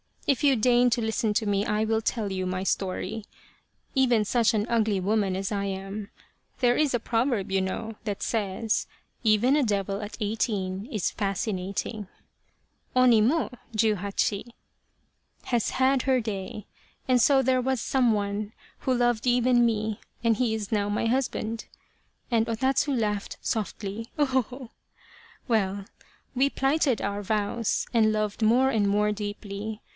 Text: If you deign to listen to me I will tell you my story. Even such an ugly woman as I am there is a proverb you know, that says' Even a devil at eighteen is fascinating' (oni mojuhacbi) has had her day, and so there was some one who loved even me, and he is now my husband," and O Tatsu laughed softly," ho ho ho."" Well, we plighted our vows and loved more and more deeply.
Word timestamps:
If 0.25 0.43
you 0.45 0.55
deign 0.55 0.89
to 0.91 1.01
listen 1.01 1.33
to 1.35 1.45
me 1.45 1.65
I 1.65 1.83
will 1.83 2.01
tell 2.01 2.31
you 2.31 2.45
my 2.45 2.63
story. 2.63 3.25
Even 3.93 4.23
such 4.23 4.53
an 4.53 4.65
ugly 4.69 4.99
woman 4.99 5.35
as 5.35 5.51
I 5.51 5.65
am 5.65 6.09
there 6.59 6.77
is 6.77 6.93
a 6.93 6.99
proverb 7.01 7.51
you 7.51 7.59
know, 7.61 7.95
that 8.05 8.23
says' 8.23 8.87
Even 9.23 9.55
a 9.55 9.61
devil 9.63 10.01
at 10.01 10.17
eighteen 10.19 10.87
is 10.89 11.11
fascinating' 11.11 12.07
(oni 12.95 13.21
mojuhacbi) 13.21 14.47
has 15.45 15.71
had 15.71 16.03
her 16.03 16.21
day, 16.21 16.65
and 17.09 17.21
so 17.21 17.41
there 17.43 17.61
was 17.61 17.81
some 17.81 18.13
one 18.13 18.53
who 18.79 18.93
loved 18.95 19.27
even 19.27 19.65
me, 19.65 19.99
and 20.23 20.37
he 20.37 20.55
is 20.55 20.71
now 20.71 20.87
my 20.89 21.07
husband," 21.07 21.65
and 22.31 22.47
O 22.49 22.55
Tatsu 22.55 22.93
laughed 22.93 23.37
softly," 23.41 24.09
ho 24.17 24.25
ho 24.25 24.41
ho."" 24.43 24.69
Well, 25.49 25.85
we 26.33 26.49
plighted 26.49 27.01
our 27.01 27.21
vows 27.21 27.85
and 27.93 28.13
loved 28.13 28.41
more 28.41 28.69
and 28.69 28.87
more 28.87 29.11
deeply. 29.11 29.81